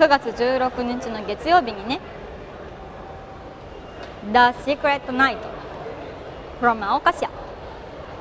[0.00, 2.00] 9月16日の月曜日にね
[4.24, 5.36] The Secret Night
[6.58, 7.30] from 青菓子屋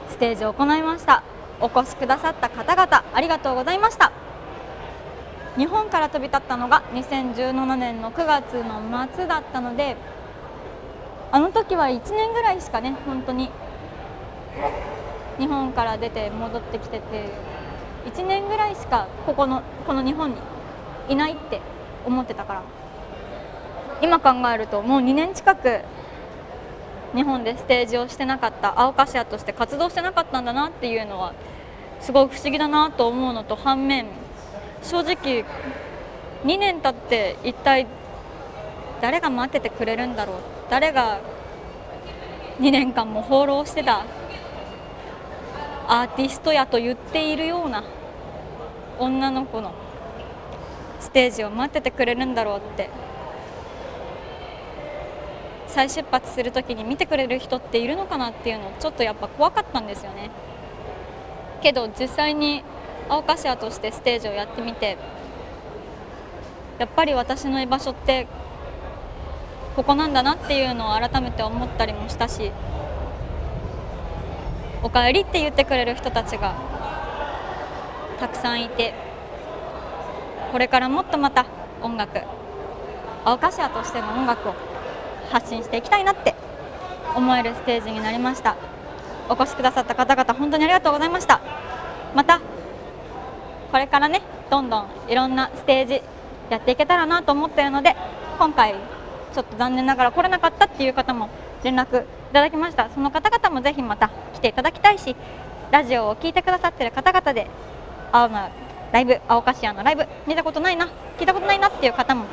[0.10, 1.24] ステージを行いました。
[1.62, 4.12] お越しくださった方々ありがとうございました。
[5.56, 8.82] 日本から飛び立ったのが2017年の9月の
[9.16, 9.96] 末だったので
[11.32, 13.52] あの時は1年ぐらいしかね本当に
[15.38, 17.30] 日本から出て戻ってきてて
[18.06, 20.36] 1年ぐらいしかここのこの日本に
[21.10, 21.60] いないって
[22.06, 22.62] 思ってたから。
[24.02, 25.82] 今考えるともう2年近く
[27.14, 31.34] 日本でステージをしてなかった青菓子屋として活動してなかったんだなっていうのは
[32.00, 34.06] すごい不思議だなと思うのと反面
[34.82, 35.44] 正直
[36.46, 37.88] 2年経って一体
[39.02, 40.36] 誰が待っててくれるんだろう。
[40.70, 41.20] 誰が
[42.60, 44.06] 2年間も放浪してた
[45.88, 47.84] アーティストやと言っているような
[49.00, 49.74] 女の子の
[51.00, 52.90] ステージを待っててくれるんだろうって。
[55.70, 60.32] 再出発する時に見てくれる人っているのかなっていうのちょっとやっぱ怖かったんですよね。
[61.62, 62.64] けど実際に
[63.08, 64.98] 青菓子屋としてステージをやってみて
[66.80, 68.28] やっぱり私の居場所って
[69.76, 72.52] ここなんだなっていうのを改めて思ったりもしたし
[74.82, 76.54] 「おかえり」って言ってくれる人たちが
[78.20, 78.94] たくさんいて
[80.52, 81.46] これからもっとまた
[81.82, 82.22] 音楽
[83.26, 84.56] 青菓子屋としての音楽を
[85.32, 86.34] 発信していきたいなって
[87.16, 88.56] 思えるステージになりました。
[89.30, 91.40] お越しくださった方々本当にありがとうございました。
[92.16, 92.40] また
[93.72, 96.02] これからねどんどんいろんなステージ
[96.50, 97.96] やっていけたらなと思っているので
[98.40, 98.74] 今回
[99.34, 101.30] ちょっと残念ながら来れなかったっていう方も
[101.64, 102.90] 連絡いただきました。
[102.90, 105.16] その方々もぜひまた来ていただきたいし
[105.70, 107.48] ラジオを聴いてくださってる方々で
[108.12, 108.50] 青の
[108.92, 112.26] ライブ青菓子屋のライブ見たことないな聞いたことないなっていう方も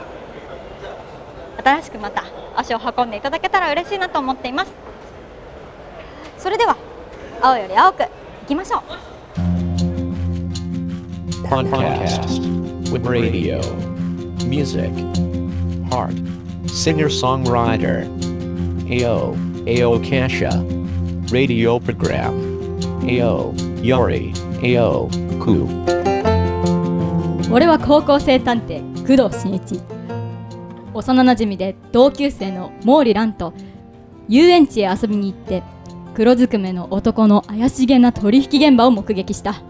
[1.62, 2.25] 新しくまた
[2.57, 4.73] 足を運んでいただけたら嬉しいなと思っています
[6.39, 6.77] それでは
[7.43, 8.06] 青より青くい
[8.47, 8.83] きましょう
[11.47, 12.33] Podcast
[12.91, 13.61] with radio,
[14.47, 14.91] music,
[15.91, 16.15] heart,
[16.69, 18.03] singer songwriter,
[18.91, 19.37] AO,
[19.69, 20.50] AO Kasha,
[21.31, 22.34] radio program,
[23.09, 24.33] AO, Yori,
[24.65, 25.09] AO,
[25.41, 26.16] Ku.
[27.49, 29.81] 俺は高校生探偵工藤新一。
[30.93, 33.53] 幼なじみで同級生の毛利蘭と
[34.29, 35.62] 遊園地へ遊びに行って
[36.15, 39.62] 黒ずくめの男の怪しげな取引現場を目撃した。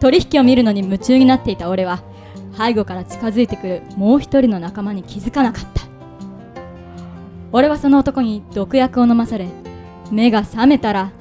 [0.00, 2.02] 取引を見るのに夢中になっていた俺は
[2.56, 5.82] 背後から近づいてくるもう一人の仲間に気づかなかった。
[7.52, 9.46] 俺はその男に毒薬を飲まされ
[10.10, 11.12] 目が覚めたら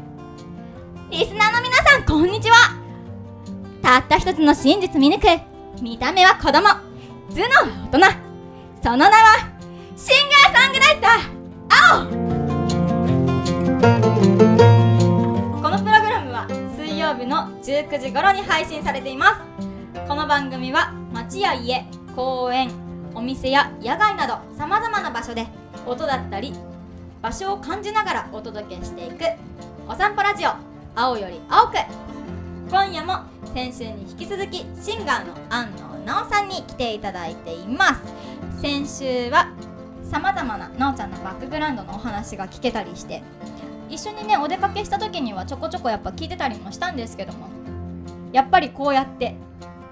[1.11, 2.55] リスナーの皆さんこんにちは
[3.83, 5.25] たった一つの真実見抜く。
[5.81, 6.53] 見た目は子供。
[6.53, 6.79] 頭
[7.35, 8.07] 脳は大人。
[8.81, 9.11] その名は
[9.97, 11.27] シンガーソングライター。
[11.91, 12.07] 青。
[15.61, 19.41] このプログラムは水曜日の19時頃に配信されています。
[20.07, 21.85] この番組は街や家
[22.15, 22.71] 公園
[23.13, 25.45] お店や野外などさまざまな場所で
[25.85, 26.53] 音だったり
[27.21, 29.25] 場所を感じながらお届けしていく。
[29.89, 30.51] お散歩ラジオ
[30.95, 31.73] 青より青く。
[32.69, 38.01] 今夜も先週に引き続きシンガーの安野奈緒さんに来ていただいています
[38.59, 39.53] 先週は
[40.03, 43.21] さまざまな奈緒ちゃんのバックグラウンドのお話が聞けたりして
[43.89, 47.47] 一緒にねお出かけした時にはちょこちょこやっぱ聞いてたりもしたんですけども
[48.31, 49.35] やっぱりこうやって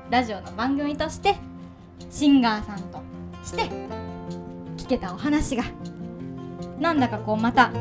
[0.10, 1.36] ラジオの番組として
[2.10, 3.00] シンガーさんと
[3.46, 3.70] して
[4.78, 5.64] 聞けたお話が
[6.80, 7.72] なんだかこうまた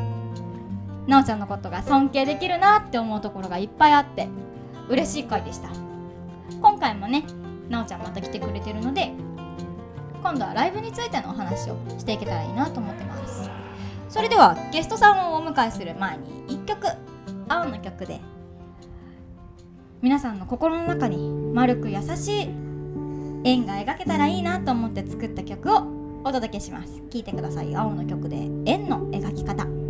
[1.07, 4.27] 奈緒ちゃんのことが尊敬できるなって思うところがいっぱいあって
[4.91, 5.69] 嬉しい回でした。
[6.61, 7.23] 今回もね
[7.69, 9.13] なおちゃんまた来てくれてるので
[10.21, 13.49] 今度はライブについてのお話をしていけたらいいなと思ってます。
[14.09, 16.85] それではゲストさんをお迎えする前に1曲
[17.47, 18.19] 青の曲で
[20.01, 22.49] 皆さんの心の中に丸く優しい
[23.45, 25.83] 円が描けたらいいなと思って作った曲を
[26.25, 27.01] お届けします。
[27.09, 27.73] 聴いてください。
[27.73, 29.80] 青の曲で円の描き方。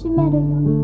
[0.00, 0.79] しめるように。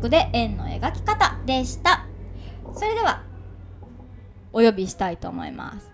[0.00, 2.06] 曲で円の描き方でした。
[2.74, 3.22] それでは
[4.50, 5.90] お呼びしたいと思います。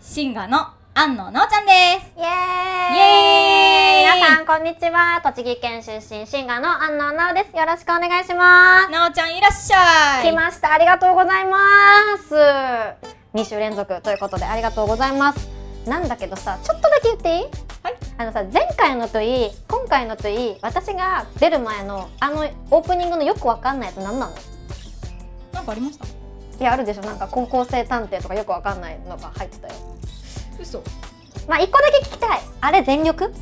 [0.00, 1.72] シンガーの安野なおちゃんで
[2.02, 2.18] す。
[2.18, 4.18] イエーイ。
[4.18, 5.20] 皆さんこんにちは。
[5.22, 7.56] 栃木県出身シンガーの安野奈緒です。
[7.56, 8.90] よろしくお願いします。
[8.90, 10.30] なおちゃんいらっしゃい。
[10.30, 10.72] 来ました。
[10.72, 11.58] ありがとうございま
[12.16, 13.16] す。
[13.34, 15.55] 2週連続ということでありがとうございます
[15.86, 17.42] なんだけどさちょっとだけ言っていい？
[17.82, 17.96] はい。
[18.18, 22.40] あのさ前回のといい今回のといい私が出る前のあの
[22.70, 24.34] オープニングのよくわかんないやつ何なの？
[25.52, 26.06] なんかありました？
[26.06, 26.10] い
[26.60, 27.02] やあるでしょ。
[27.02, 29.74] なんか高校生探偵とかよくわかんないのが入ってたよ。
[30.60, 30.82] 嘘。
[31.46, 32.40] まあ一個だけ聞きたい。
[32.60, 33.24] あれ全力？
[33.24, 33.34] はい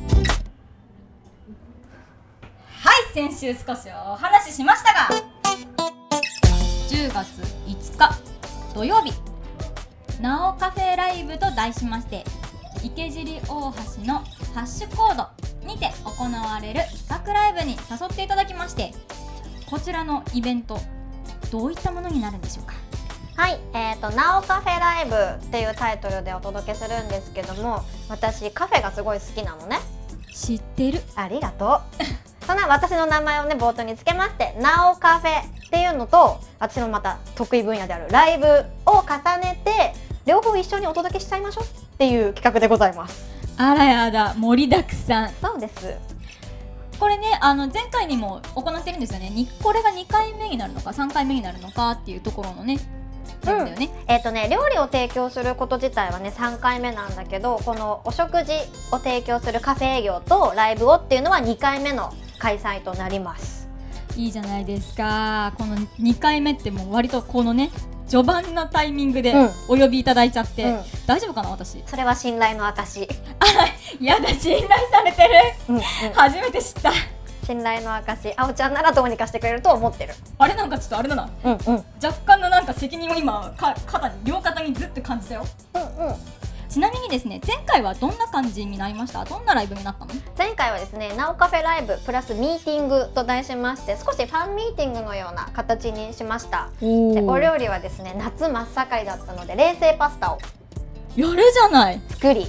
[3.13, 5.09] 先週少しお話ししましたが
[6.87, 8.15] 10月5日
[8.75, 9.11] 土曜日
[10.21, 12.23] なおカフェライブと題しまして
[12.83, 13.51] 池尻大橋
[14.05, 14.19] の
[14.53, 15.27] ハッシュコード
[15.67, 18.93] にて行われる企画ライブに誘っていただきまして
[19.69, 20.79] こちらのイベント
[21.51, 22.73] どういったものになるんでしょうか？
[23.35, 25.15] はい、えーと「なおカフェライブ」
[25.45, 29.79] っていうタイトルでお届けするんですけども私カフェがすごい好きなのね。
[30.33, 31.01] 知ってる。
[31.15, 32.05] ありがとう。
[32.45, 38.47] そんな私の名前をね冒頭につけまして「なおカフェ」っていうのと私のまた得意分野であるライブ
[38.85, 39.93] を重ねて
[40.25, 41.67] 両方一緒にお届けしちゃいましょうっ
[41.97, 43.25] ていう企画でございます。
[43.57, 45.29] あらやだ盛りだくさん。
[45.29, 45.95] そうです。
[46.99, 49.29] これねあの前回にも行ってるんですよね。
[49.29, 52.79] にこれが2回目になるのか3回目になるのかっていうところのね
[53.43, 53.67] なん。
[54.07, 58.53] えっ、とね料理を提供すること自体はね3回目なんだけどこのお食事
[58.91, 63.69] を提供するカフェ営業とライブをっていうのは2回目の開催となります。
[64.17, 65.53] いいじゃないですか。
[65.57, 67.69] この2回目ってもう割とこのね
[68.07, 69.49] 序盤なタイミングでうん。
[69.67, 70.79] お呼びいただいちゃって、うん。
[71.07, 71.83] 大丈夫かな私？
[71.85, 73.07] それは信頼の証、
[73.99, 75.29] やだ信頼されてる。
[75.69, 75.81] うんうん、
[76.13, 76.91] 初めて知った。
[77.45, 80.13] 信頼の証あおちゃんならどうにかしてくれると思ってる。
[80.37, 81.29] あれなんかちょっとあれだな。
[81.43, 81.75] うんうん。
[81.75, 85.45] うん若干のなんか責任を今か肩に両肩にずっと感じたよ。
[85.75, 85.81] うん
[86.75, 89.23] ちなみにですね前回はどんな感じになりました？
[89.23, 90.11] どんなライブになったの？
[90.37, 96.69] 前回はですねなおカフェライブプラスミーティングと題しまして少しファンミーティングのような形にしました。
[96.81, 96.85] で
[97.21, 100.37] お料理はですね夏真っ盛りだったので冷製パスタを
[101.15, 102.01] やるじゃない。
[102.09, 102.45] 作り。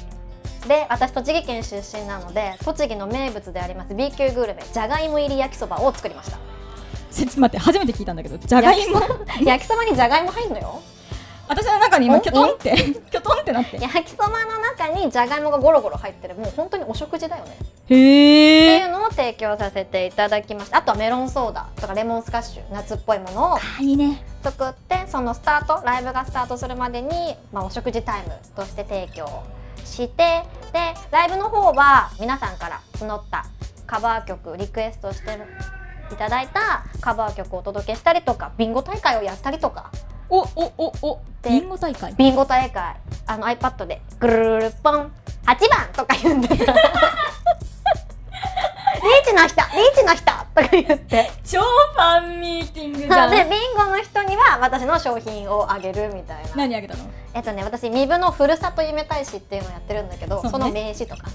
[0.66, 6.38] で私栃木県出身なので栃木の名物であります B 級グルメじゃがいも入り焼きそばを作りました。
[7.14, 9.00] ちょっと待って初めて聞いたんだけどじゃがいも？
[9.44, 10.82] 焼きそばにじゃがいも入んのよ
[11.48, 12.74] 私の中に今おキョトンって
[13.10, 13.78] キョトンってなって。
[13.80, 17.56] 焼きそばの中にじゃがいもがゴロゴロ入ってるもう本当にお食事だよね。
[17.60, 24.24] ってへいうのを提供させていただきましたあとはメロンソーダとかレモンスカッシュ夏っぽいものをいいね。
[24.42, 29.26] 作ってそのスタートライブがスタートするまでに、まあ、お食事タイムとして提供
[29.84, 33.46] してでライブの方は皆さんから募った
[33.86, 35.38] カバー曲リクエストして
[36.12, 39.90] いただいたカバー曲をお届けしたりとかビンゴ大会をやったりとか。
[40.28, 40.44] おお
[40.76, 42.12] おおでビンゴ大会？
[42.14, 42.96] ビンゴ大会。
[43.26, 45.12] あの iPad でぐるるるポン
[45.44, 46.48] 8番とか言うんで。
[46.56, 46.58] リー
[49.24, 50.30] チの人リーチの人と
[50.62, 51.30] か言って。
[51.44, 53.30] 超ファンミーティングじゃん。
[53.30, 56.50] でビンゴの人には私の商品をあげるみたいな。
[56.56, 57.04] 何あげたの？
[57.34, 61.28] えっとね私身分のふるさと夢大使っていうのをやってるんだけけどそ,、の名刺とか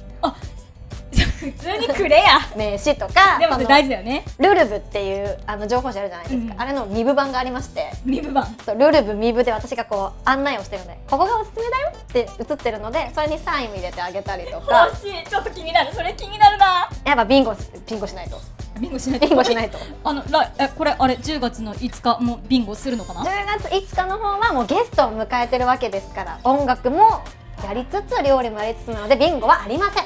[1.42, 4.24] 普通にくれや名刺とかでも大事だよね。
[4.38, 6.62] ルルブっていうあの情報誌あるじゃないですか、うん。
[6.62, 7.92] あれの2部版がありまして。
[8.06, 8.46] 身分版。
[8.64, 14.88] そうルルブ2部で私がこう案内をしてるのでここがおすすめだよって映ってるのでそれにサインを入れてあげたりとか。
[14.94, 15.28] 欲しい。
[15.28, 16.52] ちょっと気になるそれ気にな。
[16.52, 17.56] るなやっぱビンゴ
[17.88, 18.38] ビンゴしないと。
[18.80, 19.28] ビンゴしないと。
[19.28, 19.78] ビンゴしないと。
[20.04, 23.26] あのらえこれあれ10月の5日もビンゴするのかな？10
[23.60, 27.24] 月5日の方はもうゲストを迎えてるわけですから音楽も
[27.64, 30.04] やりつつ料理もやりつつなのでビンゴはありません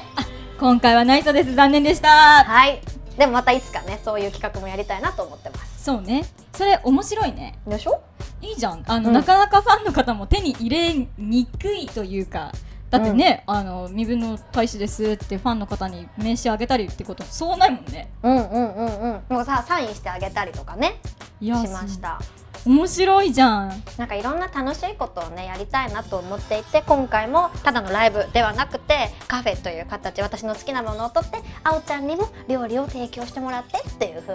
[0.58, 1.54] 今回はないそうです。
[1.54, 2.08] 残念でした。
[2.08, 2.80] はい。
[3.18, 5.84] でもまたいつかねそういう企画もやりたいなと思ってます。
[5.84, 6.24] そうね。
[6.52, 7.58] それ面白いね。
[7.66, 8.00] でしょ？
[8.40, 8.82] いいじゃん。
[8.86, 9.14] あの、うん。
[9.14, 12.52] なかなかファンの方も手に入れにくいというか。
[12.88, 18.08] だってね、あの身分の大使ですってファンの方に名刺あげたりってことそうないもんね。
[18.22, 19.22] うんうんうんうん。
[19.28, 21.00] もうさサインしてあげたりとかね。
[21.40, 22.20] いやしました
[22.66, 23.82] 面白いじゃん。
[23.96, 34.34] なんかいろんな楽しいことをねやりたいなと思っていて今回もただのライブではなくてカフェという形私の好きなものをとってあおちゃんにも料理を提供してもらってっていう風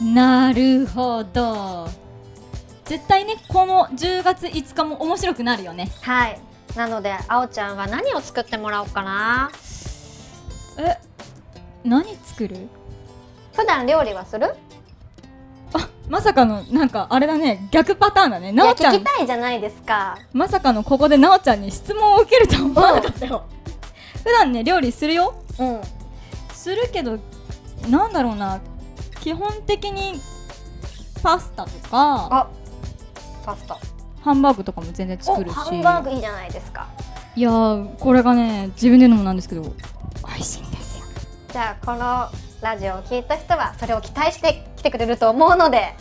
[0.00, 0.14] に。
[0.14, 1.88] なるほど。
[2.84, 5.92] 絶対ねこの10月5日も面白くなるよね。
[6.02, 6.40] はい。
[6.74, 9.50] なのであおちゃんは何を作ってもらおうかな。
[10.78, 10.96] え
[11.84, 12.68] 何作る？
[13.54, 14.46] 普段料理はする？
[14.46, 14.54] あ
[16.08, 18.52] まさかのなんかあれだね逆パターンだね。
[18.52, 18.94] なおちゃん。
[18.94, 20.18] 聞きたいじゃないですか。
[20.32, 23.44] まさかのここでなおちゃんに質問を受けるとは思わなかったよ。
[24.24, 25.34] 普段ね料理するよ。
[25.58, 25.80] うん。
[26.52, 27.18] するけど
[27.88, 28.60] なんだろうな。
[29.20, 30.20] 基本的に
[31.22, 32.46] パスタとかあ
[33.44, 33.76] パスタ。
[34.22, 35.54] ハンバーグとかも全然お作るし。
[35.54, 36.86] ハンバーグいいじゃないですか。
[37.36, 39.68] いやーこれがね自分で言うのもなんですけど美
[40.34, 41.04] 味しいんですよ。
[41.52, 42.28] じゃあこの
[42.62, 45.94] ラジオを聞いた人はそれを期待して来てくれると思うので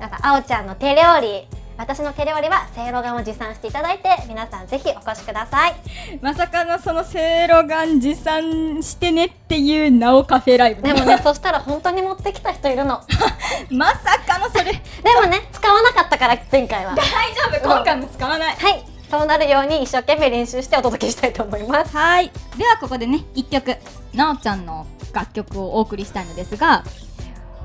[0.00, 1.46] なんかあおちゃんの手料理
[1.76, 5.74] 私の手料理はせいろがんを持参していただいて皆さんぜひお越しください。
[6.22, 10.82] まさかのそのせいろがん持参してねっていうなおカフェライブ。
[10.82, 13.02] でもね そしたら本当に持ってきた人いるの。
[13.70, 14.64] まさかのそれ。
[14.72, 14.80] で
[15.20, 16.94] もね使わなかったから前回は。
[16.94, 17.68] 大丈夫。
[17.68, 18.54] 今回も使わない。
[18.54, 21.96] はいそうなるように一生懸命練習してお届けしたいと思います。
[21.96, 22.32] はい。
[22.58, 23.76] ではここでね1曲
[24.12, 26.82] なおちゃんの楽曲をお送りしたいのですが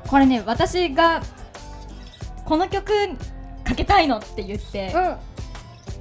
[0.06, 1.22] これね私が
[2.44, 2.92] この曲
[3.64, 5.16] かけたいのって言ってうん。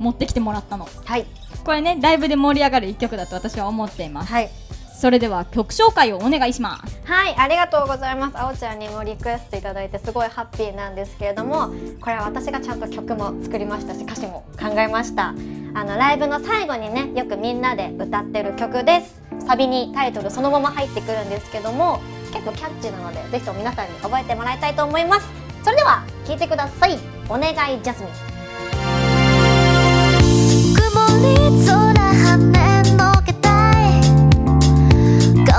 [0.03, 0.87] 持ってきてもらったの。
[1.03, 1.25] はい。
[1.65, 4.31] これねライブで盛り上がる1曲だと私は思っています。
[4.31, 4.51] はい
[4.99, 8.37] それでは曲紹介をお願いしますはい、ありがとうございます。
[8.37, 15.29] あおちゃんにもリクエストいただいてすごいハッピーなんですけれども、これは私がちゃんと曲も作りましたし、歌詞も考えました。
[15.29, 15.33] あ
[15.85, 19.21] のライブの最後にね、よくみんなで歌ってる曲です。
[19.47, 22.01] サビにタイトルそのまま入ってくるんですけども、
[22.33, 25.27] 結構キャッチーなので、ぜひとも皆さんに覚えてもらいたいと思います。
[25.63, 26.99] それでは聴いてください。
[27.29, 28.11] お願いジャスミン。
[30.75, 32.68] 曇り空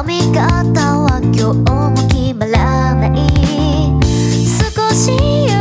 [0.03, 3.11] 髪型は今日も決まらない。
[4.57, 5.60] 少し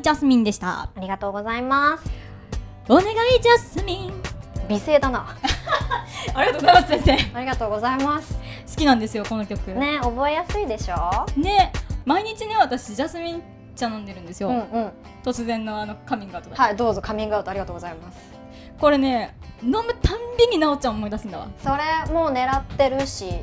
[0.00, 0.82] いジャスミン」でした。
[0.82, 2.10] ありがとうございます。
[2.88, 3.06] お願い
[3.40, 4.22] ジャスミン。
[4.68, 5.26] 美声だな。
[6.34, 7.36] ありがとうございます先生。
[7.36, 8.34] ありがとうございます。
[8.70, 9.72] 好きなんですよこの曲。
[9.74, 11.26] ね覚えやすいでしょ？
[11.38, 11.72] ね
[12.04, 13.42] 毎日ね私ジャスミン
[13.76, 14.92] 茶飲んでるんですよ、うんうん。
[15.22, 18.18] 突然のあのカミングアウトで、はいどうぞカミングアウトありがとうございます。
[18.80, 21.48] これね飲むたんびになおちゃん思い出すんだわ。
[21.62, 23.40] それもう狙ってるし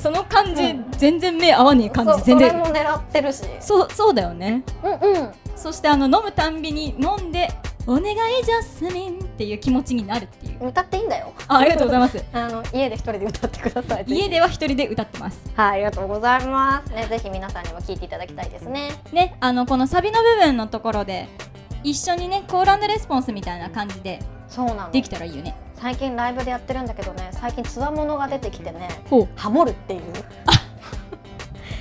[0.00, 0.90] その感じ、うん。
[0.92, 2.50] 全然目合わねえ感そじ全然。
[2.50, 3.44] それも狙ってるし。
[3.60, 4.62] そうそうだよね。
[4.82, 5.30] うんうん。
[5.56, 7.48] そしてあの飲むたんびに飲んで
[7.86, 10.68] 「お願いジャスミン」っていう気持ちになるっていう。
[10.68, 11.32] 歌っていいんだよ。
[11.48, 12.24] あありがとうございます。
[12.32, 14.04] あの家で一人で歌ってください。
[14.06, 15.38] 家では一人で歌ってます。
[15.54, 16.92] はいありがとうございます。
[16.94, 18.90] ねぜひ皆さんにも聞いていただきたいですね。
[19.12, 21.28] ねあのこのサビの部分のところで
[21.82, 24.90] 一緒にねコールレスポンスみたいな感じでそうなの。
[24.90, 28.88] できたらいいよね最近ライブでやってるんだけどね最近つわものが出てきてね
[29.36, 30.00] ハモるっていう。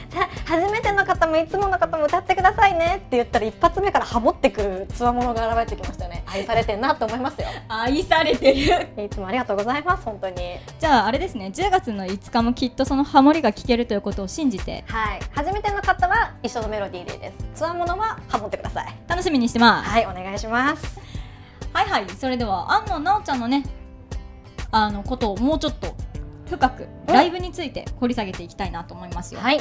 [0.09, 6.23] さ初めての方もいつもの方も歌ってくださいねって言ったら一発目からハモってくるつわものが現れてきましたよね。
[6.25, 7.47] 愛されてんなと思いますよ。
[7.67, 9.03] 愛されてる。
[9.05, 10.35] いつもありがとうございます本当に。
[10.79, 14.83] じゃああれですね10月の5日もきっとそのハモリが聞けるということを信じて。
[14.87, 15.19] はい。
[15.35, 17.59] 初めての方は一緒のメロディーでです。
[17.59, 18.87] つわものはハモってください。
[19.07, 19.89] 楽しみにしてます。
[19.89, 20.99] はいお願いします。
[21.71, 23.63] はいはいそれでは安野なおちゃんのね
[24.71, 25.95] あのことをもうちょっと
[26.47, 27.13] 深くうん。
[27.13, 29.59] ライブについて掘り下げていきたいなと思いますよ、はい。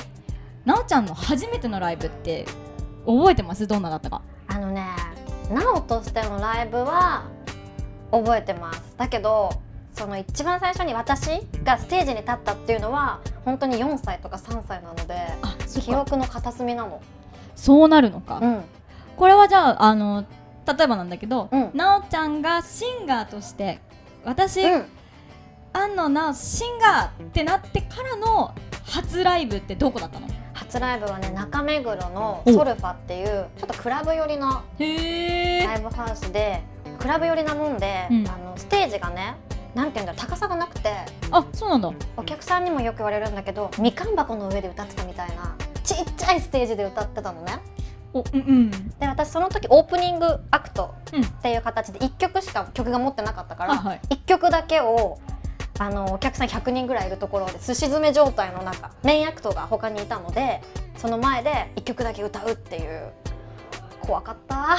[0.64, 2.44] なおちゃんの初めてのライブって
[3.06, 3.66] 覚えてます？
[3.66, 4.22] どんなだったか。
[4.48, 4.86] あのね
[5.50, 7.24] なおとしてのライブは
[8.10, 8.82] 覚えてます。
[8.96, 9.50] だけど
[9.94, 15.16] その一番最初に私がステージに立ったっていうのは本当に4歳とか3歳なので
[15.80, 17.00] 記憶の片隅なの。
[17.56, 18.62] そうなるのか、うん。
[19.16, 20.24] これはじゃああの
[20.66, 21.70] 例えばなんだけど、うん。
[21.74, 23.80] なおちゃんがシンガーとして
[24.24, 24.84] 私、うん
[25.72, 28.54] 安野なおシンガーってなってからの
[28.84, 30.26] 初ライブってどこだったの？
[30.54, 32.52] 初ライブはね中目黒のお。
[32.52, 36.62] ソルファっていうちょっとクラブ寄りのへライブハウスで
[36.98, 38.28] クラブ寄りなもんで、うん。
[38.28, 39.36] あのステージがね
[39.74, 40.92] なんていうんだろう高さがなくて。
[41.30, 41.92] あそうなんだ。
[42.16, 45.54] お客さんにもよく言われるんだけどみかん箱の上で歌ってたみたいな
[45.84, 47.60] ちっちゃいステージで歌ってたのね。
[48.14, 48.70] おうんうん。
[48.70, 54.00] で私その時オープニングアクトうんっていう形で1曲しか曲が持ってなかったから、はいはい。
[54.08, 55.18] 1曲だけを
[55.78, 60.60] あのお客さん100人ぐらいいるところですし詰め状態の中メインアクトが他にいたので
[60.96, 63.12] その前で1曲だけ歌うっていう。
[64.08, 64.78] 怖かった。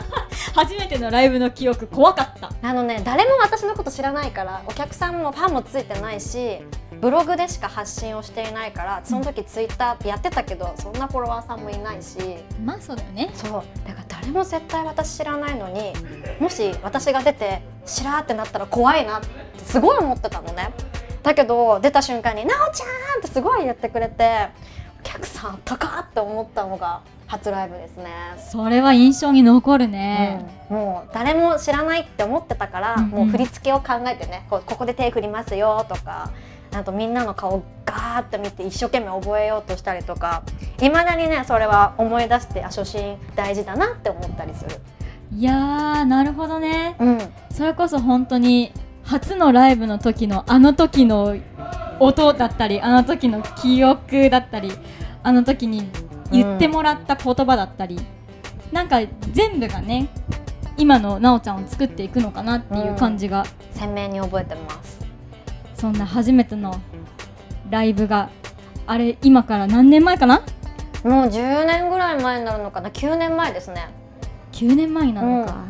[0.56, 2.50] 初めてのライブの記憶怖かった。
[2.62, 6.62] あのね誰も私のこと知らないからお客さんもファンもついてないし
[6.98, 12.18] ブログでしか発信をしていないからその時ツイッターやってたけどそんなフォロワーさんもいないし。
[12.64, 13.30] まあそうだよね。
[13.34, 13.52] そう。
[13.86, 15.92] だから誰も絶対私知らないのに
[16.38, 19.28] もし私が出てしらーってなったら怖いなって
[19.64, 20.70] すごい思ってたのね
[21.22, 22.84] だけど出た瞬間に「なおちゃ
[23.16, 24.48] ん!」ってすごい言ってくれて
[25.00, 28.06] お客さんあったかって思ったのが初ライブですね。
[28.38, 36.30] それは印象に残るね、うんもう誰も知らないって思ってたから、うんうんもう振り付けを考えてねこうここで手振りますよとか
[36.72, 40.42] あとみんなの顔ガーって見て一生懸命覚えようとしたりとか
[40.80, 44.80] いまだにねそれは思い出してあ初心大事だなって思ったりする。
[45.32, 47.18] いやーなるほどねうん
[47.50, 48.72] それこそ本当に
[49.04, 51.36] 初のライブの時のあの時の
[52.00, 54.72] 音だったりあの時の記憶だったり
[55.22, 55.88] あの時に
[56.32, 57.98] 言ってもらった言葉だったり、
[58.72, 59.00] なんか
[59.32, 60.08] 全部がね
[60.76, 65.00] 今のなおちゃんを作っていくのかなっていう感じが、鮮明に覚えてます。
[65.74, 66.80] そんな初めての
[67.68, 68.30] ライブが
[68.86, 70.42] あれ今から何年前かな
[71.04, 73.88] もう10年ぐらい前になるのかな9年前ですね。
[74.60, 75.64] 9年前になるのか、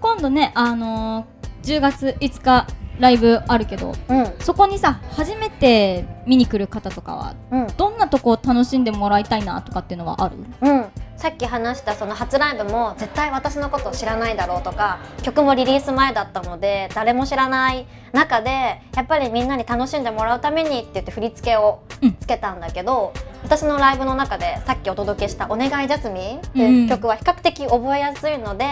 [0.00, 2.66] 今度ねあのー10月5日
[3.00, 4.32] ライブあるけどうん。
[4.38, 7.66] そこにさ初めて見に来る方とかはうん。
[7.76, 10.36] どんなとこを楽しんでもらいたいなとかっていうのはある？
[10.36, 10.84] うん、
[11.16, 18.50] さっき話したその初ライブも絶対私のことを知らないだろうとか曲もリリース前だったので誰も知らない中で
[18.94, 21.82] やっぱりみんなに楽しんでもらうためにって言って振り付けを
[22.20, 28.66] つけたんだけど、私のライブの中でさっきお届けした「お願いジャスミン」っていう曲は比較的覚えやすいので。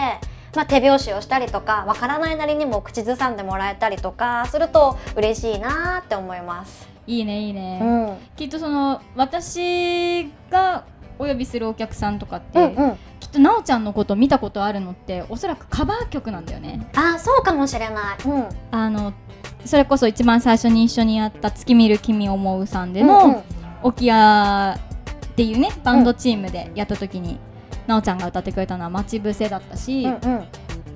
[0.55, 6.87] まあ、手拍子をしたりとかわからないなりにも口ずさんでもらえたりとかすると嬉しいなって思います。
[7.07, 10.85] いいねいいね、うんきっとその私が
[11.19, 12.97] お呼びするお客さんとかって、うんうん。
[13.19, 16.87] きっとなおちゃんのこと見たことあるのっておそらくカバー曲なんだよね。
[16.95, 18.27] あそうかもしれない。
[18.27, 18.49] うん。
[18.71, 19.13] あの
[19.65, 23.43] それこそ一番最初に一緒にやった「月見る君思う」さんでうんも、
[23.81, 27.39] 沖屋っていうねバンドチームでやった時に、
[27.87, 30.43] なおちゃんが歌ってくれたのは「待ち伏せ」だったし、うんうん。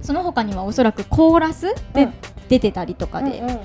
[0.02, 2.14] その他にはおそらくコーラスでうん
[2.48, 3.60] 出てたりとかで、うんうん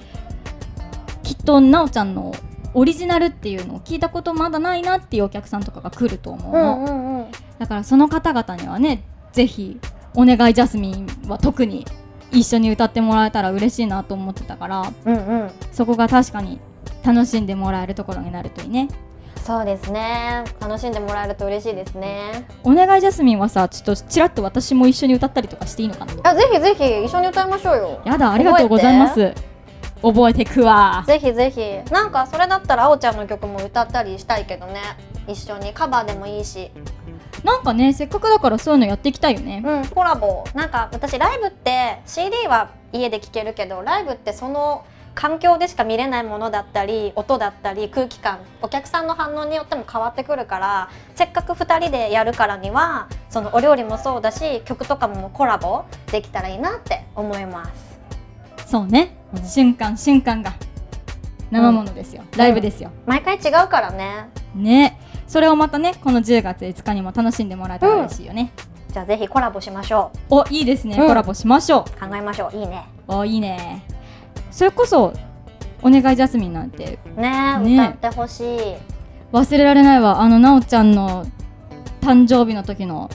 [1.23, 2.35] きっとなおちゃんの
[2.75, 7.27] オリジナルっていうのを聞いたことまだないなっていうお客さんとかが来ると思ううの、んうんうん。
[7.59, 9.81] だからその方々にはねぜひ
[10.15, 11.87] 「お願いジャスミン」は特に
[12.33, 15.51] 一緒に歌ってもらえたら嬉しいなと思ってたからうんうん。
[15.73, 16.59] そこが確かに
[17.05, 18.89] 楽しんでもらえるところになるといいね。
[19.45, 20.43] そうですね。
[20.59, 22.47] 楽しんでもらえると嬉しいですね。
[22.63, 26.13] お願いジャスミンはさちょっとちらっと私も一緒に歌ったりとかしていいのかな？
[26.23, 28.01] あぜひぜひ一緒に歌いましょうよ。
[28.07, 29.35] やだありがとうございます
[30.05, 31.03] 覚えてくわ。
[31.07, 31.93] ぜひぜひ。
[31.93, 34.81] なんかそれだったらあおちゃんの曲も歌ったりしたいけどね。
[35.27, 36.71] 一緒にカバーでもいいし。
[37.43, 39.63] なんかねせっかくだからそういうのやっていきたいよね。
[39.65, 40.45] うんコラボ。
[40.55, 57.95] なんか私ライブって CD は家で聴けるけどライブってその環境でしか見れないものだったり音だったり空気感お客さんの反応によっても変わってくるからせっかく2人でやるからにはそのお料理もそうだし曲とかもコラボできたらいいなって思います。
[58.67, 60.53] そうね、うん瞬間瞬間が。
[61.51, 64.29] 生ものですよ、ライブですよ、毎回違うからね。
[64.57, 64.99] ね。
[65.29, 68.53] それをまたねこの10月5日にも楽しんでもらえたら嬉しいよね、
[68.93, 71.09] じゃあぜひコラボしましょおいいですね、うん。
[71.09, 72.01] コラボしましょう。
[72.01, 72.57] 考えましょう。
[72.57, 72.85] いいね。
[73.09, 73.85] うおいいね。
[74.51, 75.13] それこそ
[75.83, 76.99] お願いジャスミンなんて。
[77.17, 78.59] ね歌ってほしい。
[79.33, 80.21] 忘れられないわ。
[80.21, 81.27] あのなおちゃんの
[82.01, 83.11] 誕生日の時の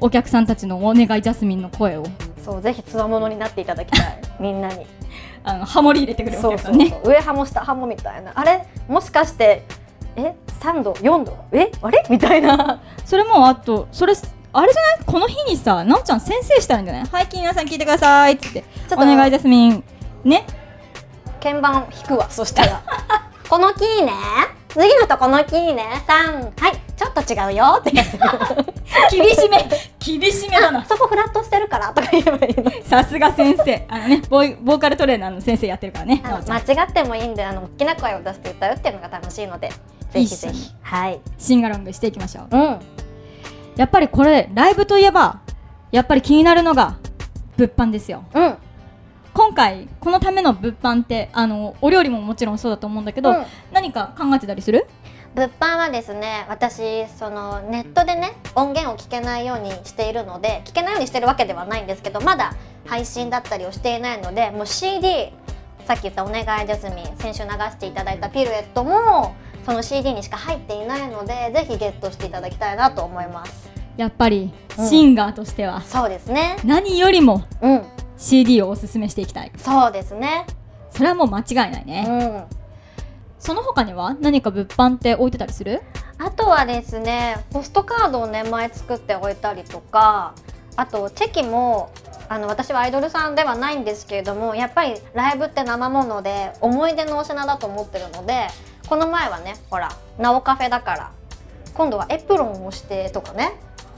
[0.00, 2.04] お客さんたちのお願いジャスミンの声を。
[2.44, 4.20] そうぜひつわものになっていただきたい。
[4.38, 4.86] みんなに
[5.46, 6.88] あのハモリ入れてくるおそう客さんね。
[6.90, 8.32] そうそう上ハモ下ハモみたいな。
[8.34, 8.66] あれ？
[8.88, 9.62] もしかして
[10.16, 11.70] え？3度4度え？
[11.80, 12.04] あれ？
[12.10, 12.82] みたいな。
[13.06, 14.12] それもあとそれ
[14.52, 15.04] あれじゃない？
[15.06, 18.62] この日にさなおちゃん先生したらいいんじゃないはい皆さん聞いてくださいっつって。
[18.88, 19.84] ちょお願いジャスミン
[20.24, 20.44] ね。
[21.42, 22.82] 鍵盤弾くわそしたら。
[23.48, 24.12] このキーね
[24.78, 25.86] 次のとこのキーね。
[26.06, 27.92] 3はいちょっと違うよって。
[29.10, 29.66] 厳しめ。
[29.98, 30.84] 厳しめだな。
[30.84, 32.70] そこフラットしてるからとか言えばいいの。
[32.84, 33.86] さすが先生。
[33.88, 36.22] あのねボイボーカルトレーナーの先生やってるからね。
[36.46, 39.70] 間違ってもいいんであの大きな声を出して歌うっていうのが楽しいので
[40.10, 40.74] ぜひぜひ。
[40.82, 41.20] はい。
[41.38, 42.48] シンガロングしていきましょう。
[42.50, 42.78] うん。
[43.76, 45.40] やっぱりこれライブといえば
[45.90, 46.96] やっぱり気になるのが
[47.56, 48.24] 物販ですよ。
[48.34, 48.58] うん
[49.36, 53.44] 今回このための物販ってあのお料理ももちろんそうだと思うんだけど、うん。
[53.70, 54.86] 何か考えてたりする？
[55.34, 62.54] 物販はですね私そのネットでね音源を聞けないようにしているので聞けないようにしてるわけではないんですけどまだ
[62.86, 65.34] 配信だったりをしていないのでもう CD
[65.84, 69.34] さっき言った「お願いジャスミン」先週流していただいたピルエットも
[69.66, 73.68] その CD にしか入っていないのでぜひゲットしていただきたいなと思います。
[73.98, 74.88] やっぱりうん。
[74.88, 76.56] シンガーとしては、そうですね。
[76.64, 77.44] 何よりも。
[77.60, 77.84] うん
[78.16, 79.52] CD をおすすめしていきたい。
[79.56, 80.46] そうですね。
[80.90, 82.46] それはもう間違いないうね、ん。
[83.38, 85.82] その他には何か物販って置いてたりする？
[86.18, 90.34] あとはですねポストカードをね前作っておいたりとか
[90.76, 91.92] あとチェキも
[92.30, 98.48] あの私はアイドルさんではないんですけれどもやっぱりライブって生もので思い出のお品だと思ってるので
[98.88, 101.12] この前はねほらなおカフェだから
[101.74, 103.52] 今度はエプロンをしてとかね。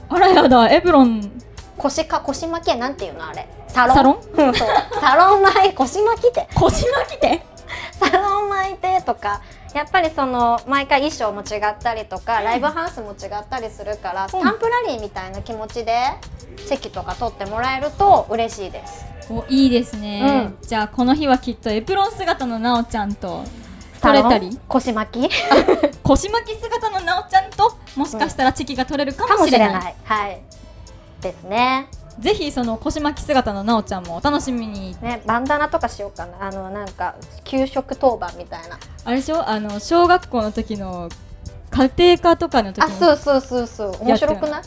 [0.09, 1.31] あらやだエプロン
[1.79, 3.47] 腰か腰巻きやなんていうのあれ。
[3.67, 3.95] サロン？
[3.95, 4.15] サロン？
[4.15, 4.67] うんそう。
[5.01, 6.47] サロン巻い 腰巻きって。
[6.53, 7.43] 腰巻きて？
[7.99, 9.41] サロン巻いてとか。
[9.73, 15.95] やっぱりその毎回衣装も違ったりとかライブハウスも違ったりするから、スタンプラリーみたいな気持ちで
[16.65, 19.05] 席とか取ってもらえると嬉しいです。
[19.29, 23.43] おいいですね、じゃあこの日はきっとエプロン姿のなおちゃんと
[24.01, 24.59] 取れたり？
[24.67, 25.29] 腰巻き？
[26.01, 29.95] 腰巻き姿のなおちゃんともしかしたらチェキが取れるかかもしれない,、もしれない。
[30.03, 30.41] はい
[31.21, 31.87] ですね。
[32.19, 34.95] ぜひその腰巻き姿のなおちゃんもお楽しみに。
[35.01, 36.47] ねバンダナとかしようかな。
[36.47, 38.77] あのなんか給食当番みたいな。
[39.05, 39.47] あれでしょ？
[39.47, 41.09] あの小学校の時の
[41.71, 44.03] 家庭科とかの時あのそうそうそうそう。
[44.03, 44.61] 面白くない？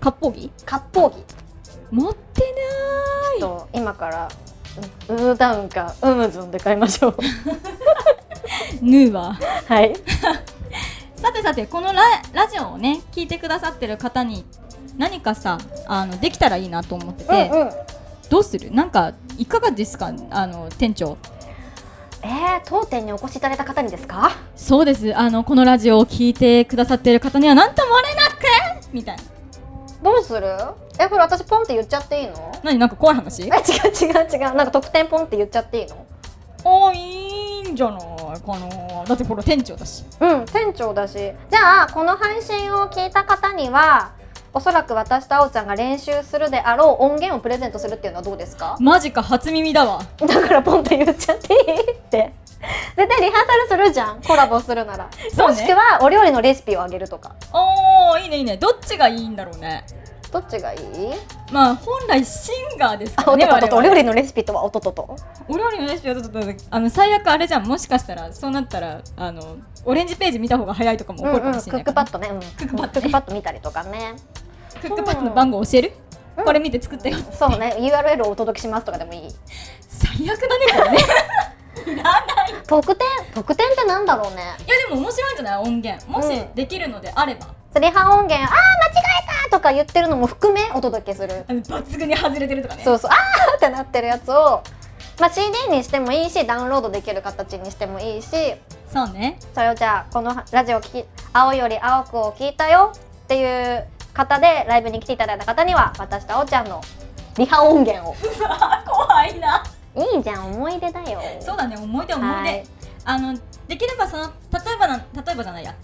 [0.00, 0.50] 割烹着？
[0.64, 1.24] 割烹着。
[1.90, 2.42] 持って
[3.40, 4.28] なと今から
[5.08, 7.16] ウーダウンかウムズンで買いましょう。
[8.76, 9.94] いヌーははい。
[11.16, 14.44] さてさてこのララジオをね聞いてくださってる方に
[14.98, 17.70] 何かさあのできたらいいなと思ってて、うんうん。
[18.28, 18.70] どうする？
[18.70, 20.12] なんかいかがですか？
[20.30, 21.16] あの店長。
[22.20, 24.32] えー、当店にお越しいただいた方にですか？
[24.56, 25.16] そうです。
[25.16, 28.28] あのこのラジオを聞いてくださってる方には何ともれな
[28.82, 29.22] くみたいな。
[30.02, 30.46] どうする？
[31.00, 32.52] えこれ私ポンって言っちゃっていいの？
[32.64, 32.76] 何？
[32.76, 33.44] なんか怖い話？
[33.44, 34.40] え違う違う違う。
[34.40, 36.04] なんか特典ポンって言っちゃっていいの？
[36.64, 36.98] あい
[37.68, 40.04] いんじゃないからこのだってこれ店長だし。
[40.20, 41.14] うん店長だし。
[41.14, 44.12] じゃあこの配信を聞いた方には
[44.52, 48.76] おそらく私とあおちゃんが練習するであろう音源をプレゼントするっていうのはどうですか？
[48.80, 50.00] マジか初耳だわ。
[50.18, 51.54] だからポンと言っちゃって。
[51.54, 52.32] いいって
[52.96, 54.20] 絶対リハーサルするじゃん。
[54.22, 55.10] コラボするなら、ね。
[55.36, 57.34] もしくはお料理のレシピをあげるとか。
[57.52, 58.56] おーいいねいいね。
[58.56, 59.84] どっちがいいんだろうね
[60.30, 60.80] どっちがいい？
[61.52, 65.16] まあ本来シンガーですあからねおととととお料理のレシピとはおととと？
[65.48, 66.40] お料理のレシピはちょっと。
[66.70, 72.92] あの最悪あれじゃんもしかしたらそうなったらあのオレンジページ見た方が早いとかも起こるかもしれないクッから、クパッドね、うん、クックパッドね。
[72.92, 74.16] クックパッド見たりとかね。
[74.82, 75.92] クックパッドの番号教える、
[76.36, 76.44] うん。
[76.44, 77.16] これ見て作ったよ。
[77.32, 77.76] そうね。
[77.78, 79.28] URL をお届けしますとかでもいい。
[79.88, 80.98] 最悪だねこれね。
[81.92, 82.24] いらない。
[82.66, 83.06] 特典？
[83.34, 84.42] 特典ってなんだろうね。
[84.66, 85.56] いやでも面白いんじゃない？
[85.62, 86.06] 音源。
[86.10, 86.54] もしうん。
[86.54, 88.52] できるのであれば、リハ音源あー間違
[89.22, 91.44] えたとか言ってるのも含めお届けする。
[91.46, 92.82] あの抜群に外れてるとかね。
[92.84, 93.10] そうそう。
[93.10, 94.62] あーってなってるやつを、
[95.20, 98.28] まあ、CD にしてもいいしダウンロードできる形にしてもいいし。
[98.92, 99.38] そうね。
[99.54, 102.92] それをじゃあこのラジオ聞き青より青くを聞いたよ。
[102.94, 106.80] っていう方でライブに来ていただいた方には私とあおちゃんの
[107.36, 108.16] リハ音源を。
[108.90, 109.62] 怖いな。
[109.94, 111.20] いいじゃん思い出だよ。
[111.40, 112.64] そうだね思い出思い出、はい。
[113.04, 115.74] あのできればその例えばな例えばじゃないや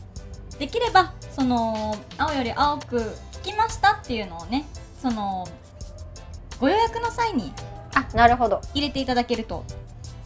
[0.58, 2.98] できればその青より青く
[3.42, 4.64] 聞きましたっていうのをね
[5.00, 5.46] その
[6.60, 7.52] ご予約の際に
[7.94, 8.60] あなるほど。
[8.74, 9.64] 入れていただけると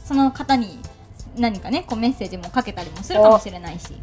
[0.05, 0.79] その方に
[1.37, 3.95] 何かねこうメッセージもかけたりもするかもしれないし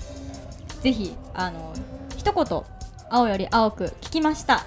[0.81, 1.73] ぜひあの
[2.17, 2.63] 一言
[3.09, 4.65] 「青より青く聞きました」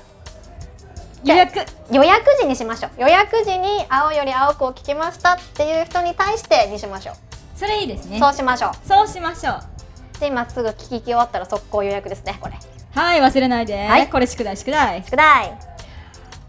[1.24, 1.58] 予約。
[1.90, 3.00] 予約時にしましょう。
[3.00, 7.14] 予約時に青より青くを聞きましたっていう人に対してにしましょう、
[7.56, 8.20] それいいですね。
[8.20, 8.70] そうしましょう。
[8.86, 9.77] そうしましょう
[10.18, 12.54] で今すぐ聞き終わったら速攻予約ですねこれ。
[12.94, 14.08] はい忘れないで、はい。
[14.08, 15.04] これ宿題宿題。
[15.04, 15.58] 宿題。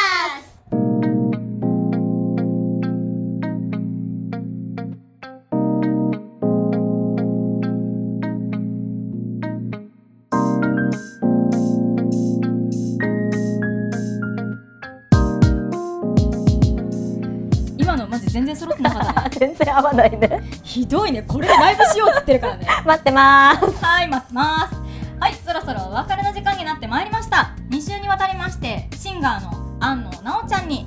[19.39, 20.43] 全然合わないね。
[20.63, 21.23] ひどいね。
[21.23, 22.67] これでライブしようっつってるからね。
[22.85, 23.85] 待ってまーす。
[23.85, 24.75] はい待ってます。
[25.21, 27.51] はいそろそろお別れの時間になってまいりました。
[27.71, 30.87] 2週にわたりましてシンガーの安野なおちゃんに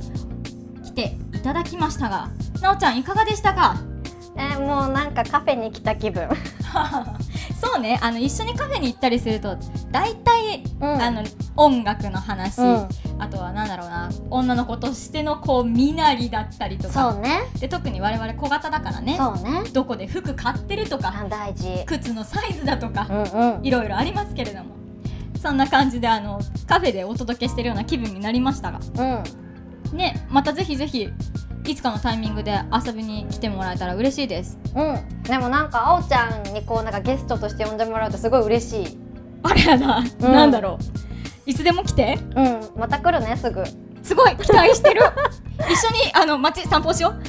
[0.84, 2.30] 来ていただきましたが
[2.62, 3.76] なおちゃんいかがでしたか？
[4.38, 6.30] えーもうなんかカフェに来た気分。
[7.62, 8.00] そうね。
[8.02, 9.56] あの一緒にカフェに行ったりすると
[9.92, 11.02] 大体、うん。
[11.02, 11.24] あの
[11.58, 12.90] 音楽の話、うん
[13.22, 17.12] あとはなんだろうな女の子としてのこう身なりだったりとか。
[17.12, 17.44] そうね。
[17.60, 19.16] で特に我々小型だからね。
[19.16, 19.64] そうね。
[19.72, 21.86] どこで服買ってるとかあ大事。
[21.86, 23.66] 靴のサイズだとか、うんうん。
[23.66, 24.72] いろいろありますけれども。
[25.40, 28.80] そんな感じであのカフェでお届けしてるような気分になりましたが。
[29.92, 29.98] うん。
[29.98, 31.08] ねまたぜひぜひ
[31.68, 34.58] いつかのタイミングで遊びに来てもらえたら嬉しいです。
[34.76, 35.24] うん。
[35.24, 38.98] でもなんかあおちゃんにこうなんかゲストとして呼んでもらうとすごい嬉しい。
[39.44, 40.32] あれやな、うん。
[40.32, 41.11] なんだろう
[41.46, 42.20] いつでも来て。
[42.36, 43.62] うんまた来るねすぐ。
[43.62, 45.02] うんすごい期待してる。
[45.72, 47.22] 一緒にあの街散歩しよう。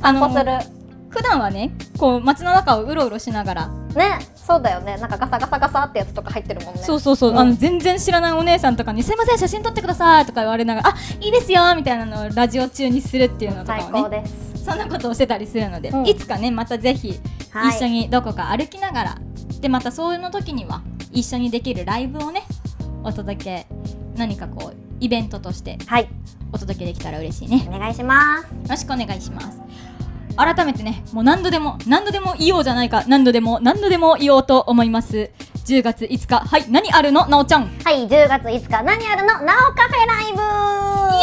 [0.00, 0.76] あの散歩する。
[1.10, 4.96] 普段はねこう街の中をうろうろしながら、ねそうだよね。
[4.98, 6.82] なんかガサガサガサってやつとか入ってるもんね。
[6.82, 7.38] そうそうそう、うん。
[7.38, 13.84] あの全然知らないお姉さんとかに「すいません写真撮ってください」とか言われながら「あいいですよ」みたいなのをラジオ中にするっていうのとかね。
[13.92, 14.64] 高です。
[14.64, 16.06] そんなことをしてたりするので、うん。
[16.06, 17.18] いつかねまたぜひ
[17.50, 17.76] はい。
[17.76, 19.14] 一緒にどこか歩きながら、
[19.60, 22.42] でまたそういうの時には一緒にできるライブをね
[23.06, 23.66] お届け
[24.16, 26.08] 何かこうイベントとしてはい。
[26.52, 27.64] お届けできたら嬉しいね。
[27.68, 28.46] お願いします。
[28.46, 29.60] よろしくお願いします。
[30.36, 35.30] 改めてねもう何度でも何度でも言おうじゃないか何度でも何度でも言おうと思います。
[35.66, 37.28] 10月5日はい何あるの？
[37.28, 37.68] なおちゃん。
[37.84, 39.40] はい10月5日何あるの？
[39.42, 40.38] なおカフェライブ。
[41.14, 41.22] イ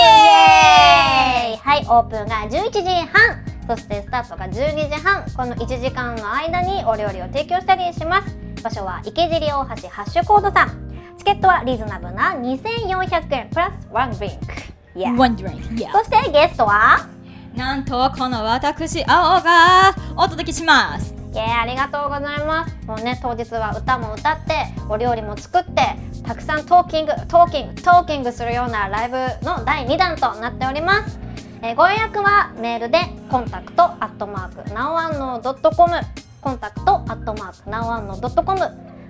[1.51, 1.57] エーイ。
[1.57, 3.43] はいオープンが11時半。
[3.67, 5.25] そしてスタートが12時半。
[5.35, 8.37] この1時間の間にお料理を提供したりします。
[8.63, 10.92] 場所は池尻大橋ハッシュコードさん
[11.23, 14.45] チケットはリーズナブルな2400円プラスワンドリンク。
[14.93, 17.07] Yeah Wondering yeah そしてゲストは？
[17.55, 21.15] なんとこの私青がお届けします。
[21.33, 22.75] Yeah ありがとうございます。
[22.85, 25.95] もうね当日は歌も歌ってお料理も作って
[26.27, 31.17] たくさん talking talking talking するようなライブの第2弾となっております、
[31.61, 32.97] えーご予約はメールで
[33.29, 35.93] contact アットマークナオアンノドットコム。
[36.41, 38.59] contact アットマークナオアンノドットコム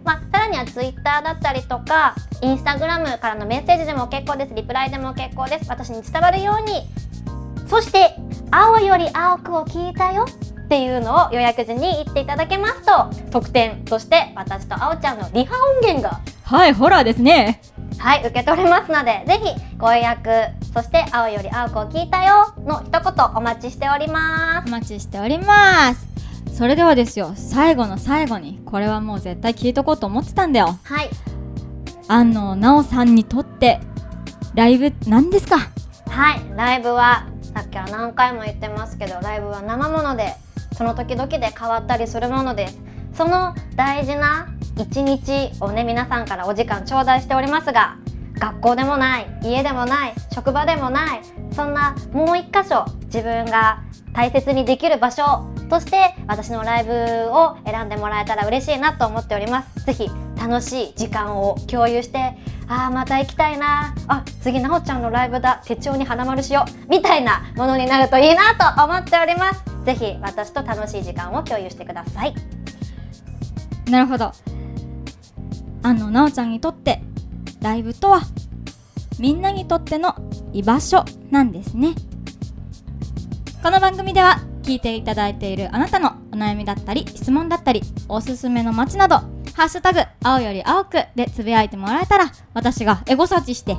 [0.03, 4.53] まあ、さらにはツイッターだったりとかインスタグラムからのメッセージでも結構です。
[4.53, 5.65] リプライでも結構です。
[5.69, 6.87] 私に伝わるように。
[7.67, 8.15] そして
[8.51, 17.61] 「青より青く」を聞いたよっていうのを予約時に言っていただけますと特典として私と青ちゃんのリハ音源がはいホラーですね。
[17.97, 20.29] はい受け取れますのでぜひご予約
[20.73, 24.67] そして「青より青く」を聞いたよの一言お待ちしております。
[24.67, 26.05] お待ちしております
[26.53, 30.77] それではですよ最後の最後にこれはもう絶対聞いとこうと思ってたんだよ。
[30.83, 31.09] はい。
[32.07, 33.79] 安野奈緒さんにとって
[34.53, 35.57] ライブ何ですか？
[36.09, 36.41] はい。
[36.55, 40.35] ライブはさっきは何回も言ってますけどライブは生もので
[40.77, 42.79] その時々で変わったりするものです
[43.13, 47.97] その大事な一日をね皆さんからお時間頂戴しておりますが
[48.39, 56.93] 学校でもない家でもない職場でもないそんなもう一箇所自分が大切にできる場所として私のライブ
[57.31, 59.83] を選んでもらえたら嬉しいなと思っております。
[59.85, 60.07] ぜひ
[60.37, 63.95] 楽しい時間を共有してあーまた行きたいな。
[64.07, 65.63] あ次なおちゃんのライブだ。
[65.65, 66.91] 手帳に花丸しよう。
[66.91, 69.63] みたいなものになるといいなと思っております。
[69.83, 72.35] ぜひ私と楽しい時間を共有してください。
[73.89, 74.31] なるほど。
[75.81, 77.01] 安野奈緒ちゃんにとって
[77.61, 78.21] ライブとは
[79.17, 80.15] みんなにとっての
[80.53, 81.95] 居場所なんですね。
[83.63, 89.17] この番組では聞いていただいているあなたのお悩みだったり質問だったりおすすめの街など
[89.53, 93.75] 「ハッシュタグ青より青く」でつぶやいてもらえたら私がエゴサーチして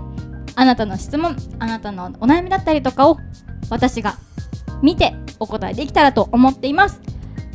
[0.54, 3.18] あなたの質問あなたのお悩みだったりとかを
[3.70, 4.16] 私が
[4.82, 7.00] 見てお答えできたらと思っています。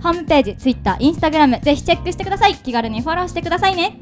[0.02, 2.56] ホームページ、Twitter、Instagram ぜひチェックしてください。
[2.56, 4.00] 気軽にフォローしてくださいね。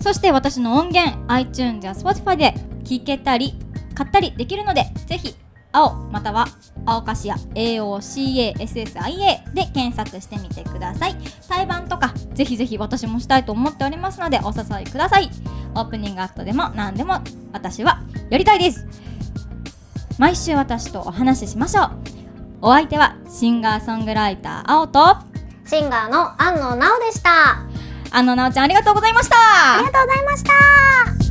[0.00, 3.54] そして私の音源 iTunes や Spotify で聴けたり
[3.94, 5.36] 買ったりできるのでぜひ
[5.72, 6.46] 青または
[6.86, 11.16] 青かしや AOCASSIA で検索してみてください。
[11.48, 15.30] 対バンとかぜひぜひ私もしたいと思っておりますのでお誘いください。
[15.74, 17.20] オープニングアクトでも何でも
[17.52, 18.86] 私はやりたいです。
[20.18, 21.90] 毎週私とお話ししましょう。
[22.60, 25.16] お相手はシンガーソングライター青と
[25.64, 27.30] シンガーの安野奈緒でした。
[28.14, 29.36] 安野奈緒ちゃんありがとうございました。
[29.76, 31.21] ありがとうございました